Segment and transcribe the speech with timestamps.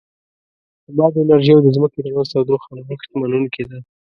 [0.85, 3.79] د باد انرژي او د ځمکې د منځ تودوخه نوښت منونکې ده.